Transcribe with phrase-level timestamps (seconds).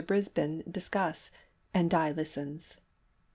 [0.07, 1.29] BRISBANE DISCUSS,
[1.75, 2.77] AND DI LISTENS.